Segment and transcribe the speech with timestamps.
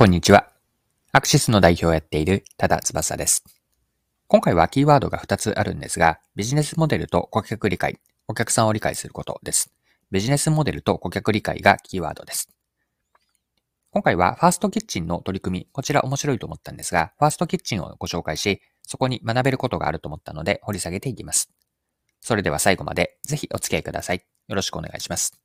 [0.00, 0.48] こんにちは。
[1.12, 3.44] アクシスの代表をやっている多田翼です。
[4.28, 9.74] 今回はキーワードが2つあるんですが、ビジネスモデルと顧客理解、お客さんを理解することです。
[10.10, 12.48] ビジネスモデルと顧客理解がキーワードです。
[13.90, 21.50] 今回はファーストキッチンの取り組み、こちら面白いと思ったんですが、ファーストキッチンをご紹介し、そこに学べることがあると思ったので掘り下げていきます。
[22.22, 24.24] それでは最後までぜひお付き合いください。
[24.48, 25.38] よろしくお願いします。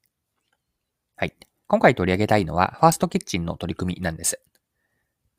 [1.18, 1.36] はい。
[1.68, 4.40] 今回取り上げたいのは、ファーストキッチンの取り組みなんです。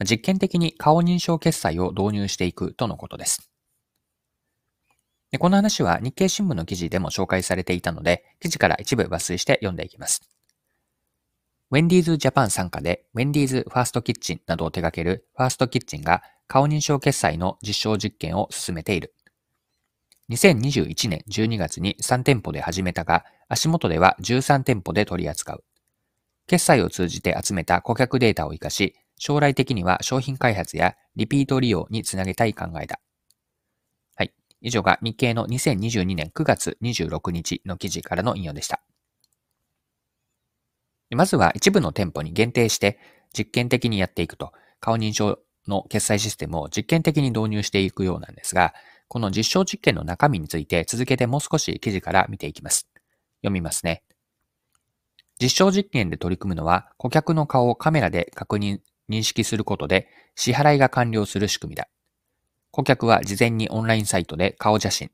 [0.05, 3.51] 実験的に顔認証決済を導入していくとのことです。
[5.31, 10.23] でこの話は日経新聞の記事でも紹介されていたので、記事から一部抜粋して読んでいきます。
[11.71, 19.15] ウェンディーズジャパン参加で、ウェンディーズファーストキッチンなどを手掛けるファーストキッチンが顔認証決済の実証実験を進めている。
[20.31, 25.65] 2021年12月に3店舗で始めたが、足元では13店舗で取り扱う。
[26.47, 33.01] 決済を通じて集めた顧客データを活かし、将来的には商品開発やリピート利用につなげたい考えだ。
[34.15, 34.33] はい。
[34.61, 38.81] 以上が日経の2022年9月26日の記事からの引用でした。
[41.11, 42.99] まずは一部の店舗に限定して
[43.33, 48.75] 実験的にやっていくと、顔認証の決済システムを実験的に導入していくようなんですが、
[49.09, 52.89] この実証実験の中身について続けてもう少し記事から見ていきます。
[53.43, 54.03] 読みますね。
[55.41, 61.89] 実証実験で取り組むのは、顧客の顔をカメラで確認、認識することで支払いが完了する仕組みだ。
[62.71, 65.11] 顧客は事前にオンラインサイトで顔写真、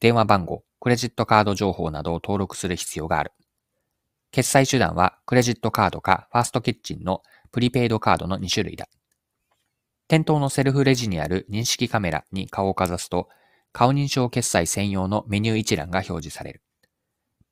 [0.00, 3.32] 電話番号、クレジットカード情報などを登録する必要がある。
[4.32, 8.86] 決済手段はクレジットカードかファーストキッチンのプリペイドカードの2種類だ。
[10.08, 13.28] 店頭のセルフレジにある認識カメラに顔をかざすと、
[13.72, 16.62] 顔認証決済専用のメニュー一覧が表示される。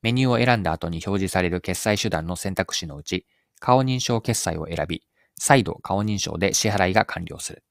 [0.05, 3.27] メニューを選んだ後に表示される決済手段の選択肢のうち、
[3.58, 5.02] 顔認証決済を選び、
[5.34, 7.64] 再度顔認証で支払いが完了する。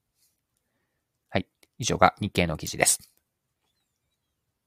[1.30, 1.48] はい。
[1.78, 3.12] 以上が日経の記事です。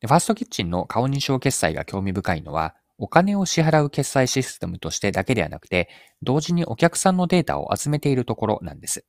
[0.00, 5.88] ファーストキッチンの顔認証決済が興味深いのは、お金を支払う決済システムとしてだけではなくて、
[6.22, 9.04] 同時にお客さんのデータを集めているところなんです。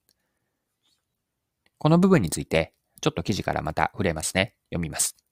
[1.77, 4.55] この部分について、ちょっと記事からまた触れますね。
[4.71, 5.26] 読みます。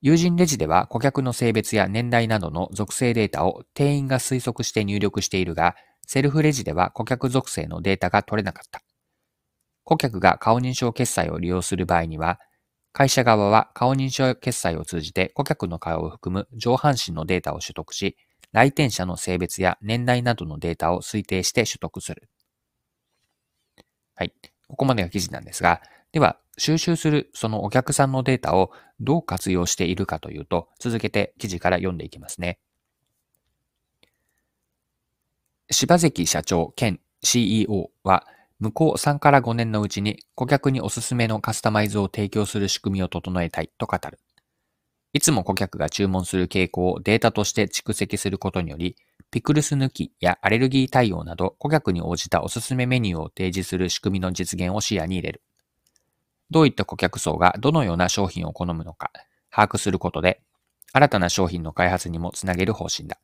[0.00, 5.76] 友人レジでは顧客の性別や年代などの属性データを店員が推測して入力しているが、
[6.06, 8.82] セルフレジでは顧客属性のデータが取れなかった。
[9.84, 12.38] 顧客が顔認証決済を利用する場合には、
[12.92, 18.16] 会社側は顔認証決済を通じて顧客の顔を含む上半身のデータを取得し、
[18.52, 22.28] 来店者の性別や年代などのデータを推定して取得する。
[24.14, 24.32] はい。
[24.68, 25.80] ここまでが記事なんですが、
[26.12, 32.58] では、収集するそのお客さんのデータをどう活用しているかというと、続けて記事から読んでいきますね。
[35.70, 38.26] 柴関社長兼 CEO は、
[38.58, 44.18] 向こう3から5年のうちに顧客におすすめのカスタマイズを提供する仕組みを整えたいと語る。
[45.12, 48.96] いつも顧客が注文する傾向をデータとして蓄積することにより、
[49.30, 55.42] ピクルス抜きやアレルギー対応など顧客に応じたおすすめメニューを提示する仕組みの実現を視野に入れる。
[56.50, 59.12] どういった顧客層がどのような商品を好むのか
[59.50, 60.40] 把握することで、
[60.92, 63.18] 新たな商品の開発にもつなげる方針だ。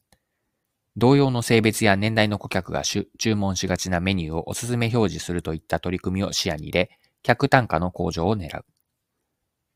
[0.97, 6.91] 同様の性別や年代の顧客が注文しがちなメニューをおすすめ表示するといった取り組みを視野に入れ、
[7.23, 8.65] 客単価の向上を狙う。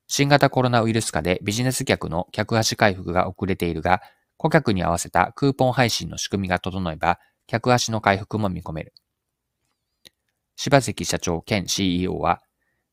[0.07, 4.01] 新型コロナウイルス化でビジネス客の客足回復が遅れているが、
[4.39, 8.95] 顧客に合わせたクーポン配信の仕組みが整えば、客足の回復も見込める。
[10.57, 12.41] 柴関社長兼 CEO は、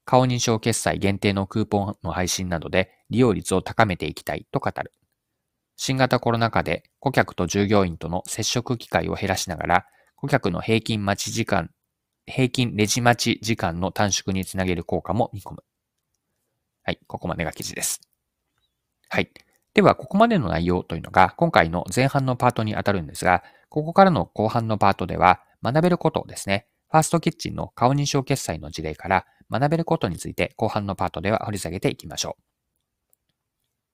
[0.06, 4.92] 顔認証決済限定のクーポンの配信などで利用率を高めていきたいと語る。
[5.78, 9.86] 新型コロナ禍で顧客と従業員との接触機会を減らしながら、
[10.16, 11.70] 顧客の平均待ち時間、
[12.26, 15.64] 平均レジ待ち時間の短縮につなげる効果も見込む。
[16.84, 18.02] はい、ここまでが記事です。
[19.10, 19.32] はい。
[19.76, 26.66] では、ここまでの内容というのが今回の前半のパートにあたるんですが、ここからの後半のパートでは学べることですね。
[26.90, 32.42] ファーストキッチンの顔認証決済の事例から学べることについて後半のパートでは掘り下げていきましょう。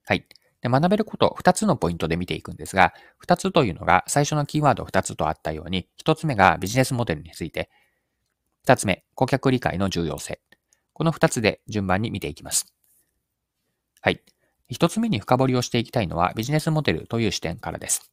[0.05, 0.27] はい。
[0.61, 7.71] で学べること、2つのポイントで見ていくんですが、2つというのが最初のキーワード2つとあったように、1つ目がビジネスモデルについて、
[8.65, 10.39] 2つ目、顧客理解の重要性。
[10.93, 12.71] この2つで順番に見ていきます。
[14.01, 14.21] はい。
[14.71, 18.11] 1つ目に深掘りをしていきたいのはビジネスモデルという視点からです。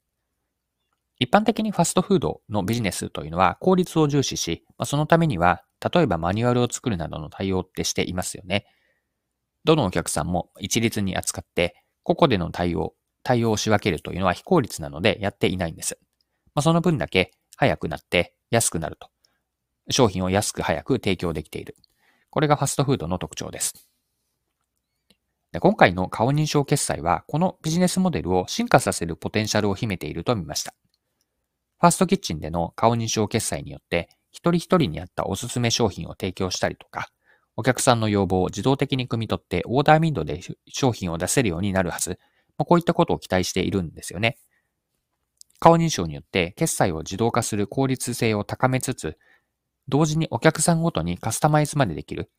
[1.20, 5.62] 一般的にファストフードのビジネスというのは効率を重視し、そのためには、
[5.92, 8.66] 例えばマニュアルを作るなどの対応ってしていますよね。
[9.64, 12.94] どのお客さんも一律に扱って、個々での対応、
[13.24, 15.98] 対応を仕分けるというのは非効率なのでやっていないんです。
[16.54, 19.10] まあ、その分だけ早くなって安くなると
[19.90, 21.76] 商品を安く早く提供できている。
[22.30, 23.87] これがファストフードの特徴です。
[25.60, 30.74] 今回の顔認証決済は、このビジネスモデルを進化させるポテンシャルを秘めていると見ました。
[31.80, 37.08] ファーストキッチンでの顔認証決済によって、一人一人に合ったおすすめ商品を提供したりとか、
[37.56, 42.18] お客さんの要望を自動的に汲み取ってオーダーミンドで商品を出せるようになるはず。
[42.56, 44.38] こういったことを期待しているんですよね。
[45.60, 49.16] 顔認証によって決済を自動化する効率性を高めつつ、
[49.88, 52.30] 同時にお客さんごとにカスタマイズまでできる。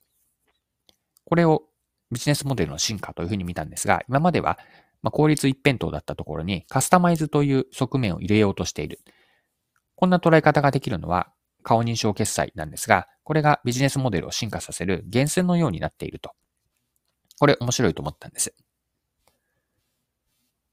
[1.25, 1.63] これを
[2.11, 4.59] ビジネスモデルの進化というふうに見たんですが、今までは
[5.01, 8.99] ま効率一辺倒だったところにカスタマイズという側面を入れようとしている。
[9.95, 11.31] こんな捉え方ができるのは
[11.63, 16.31] 顔認証決済なんですが、これがビジネスモデルを進化させる源泉のようになっていると。
[17.39, 18.53] これ面白いと思ったんです。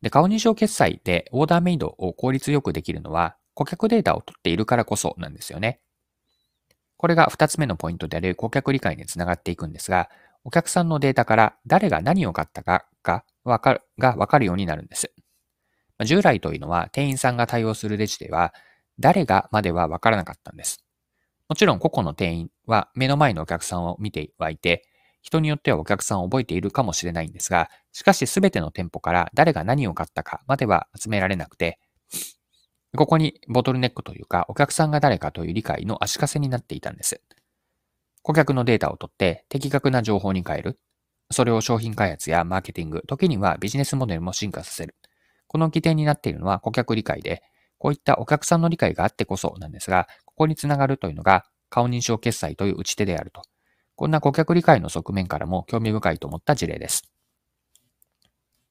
[0.03, 5.81] で、顔認証決済でオーダーメイドを効率よくできるのは、顧客データを取っているからこそなんですよね。
[6.97, 10.09] これが二つ目のポイントである顧客理解につながっていくんですが、
[10.47, 15.13] お客さんのデータから誰が何を買ったかがわかるがわかるようになるんです。
[16.05, 18.55] 従来というのは店員さんが対応するレジでは
[19.01, 20.85] 誰がまではわからなかったんです。
[21.49, 24.85] もちろん個々の店員は目の前のお客さんを見てはいて、
[25.21, 31.81] 人によってはお客さんを覚えているかもしれないんですが、しかし全ての店舗から誰が何を買ったかまでは集められなくて、
[32.97, 37.21] ここにボトルネックというか、お客さんが誰かという理解の足かせになっていたんです。
[38.26, 40.81] 顧客のデータを取って的確な情報に変える。
[41.31, 44.96] それを商品開発やマーケティング、時にはビジネスモデルも進化させる。
[45.46, 47.44] この起点になっているのは顧客理解で、
[47.78, 53.43] こういったお客さんの理解があってこそなんですが、ここにつながるというのが顔認証決済という打ち手であると。
[53.94, 57.05] こんな顧客理解の側面からも興味深いと思った事例です。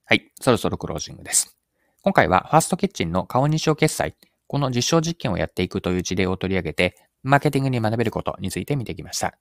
[0.04, 1.58] はい、そろそろクロージングです。
[2.02, 4.18] 今回はファーストキッチンの顔認証決済、
[4.48, 9.36] この実証実験をやっていくという事例を取り上げて、マーケティングに学べることについて見てきました。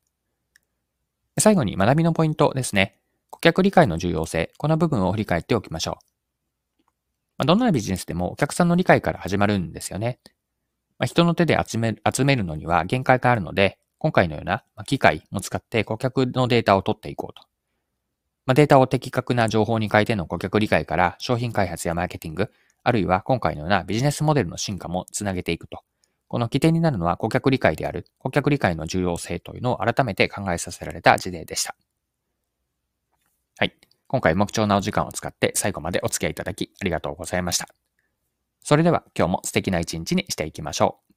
[1.38, 2.98] 最後に学びのポイントですね。
[3.28, 5.98] 顧客理解の重要性、この部分を振り返っておきましょ
[7.40, 7.46] う。
[7.46, 10.18] どんなビジネスでもお客さんの理解から始まるんですよね。
[11.04, 18.54] 人の手で集め集めるのには限界があるので、今回のような機械も使って顧客のデータを取っていこうと。
[18.54, 22.50] データを的確な情報に変えての顧客理解から商品開発やマーケティング、
[22.82, 25.80] あるいは今回のようなビジネスモデルの進化もつなげていくと。
[26.34, 31.76] この起点になるのは顧客理解である、顧客理解の重要性というのを改めて考えさせられた事例でした。
[33.56, 33.76] はい。
[34.08, 37.68] 今回も貴重なお時間を使って最後までお付き合いいただきありがとうございました。
[38.64, 41.13] それでは今日も素敵な一日にしていきましょう。